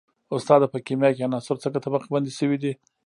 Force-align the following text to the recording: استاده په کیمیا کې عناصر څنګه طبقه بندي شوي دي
استاده 0.35 0.67
په 0.73 0.77
کیمیا 0.85 1.09
کې 1.15 1.25
عناصر 1.27 1.55
څنګه 1.63 1.83
طبقه 1.85 2.07
بندي 2.13 2.33
شوي 2.39 2.57
دي 2.63 2.73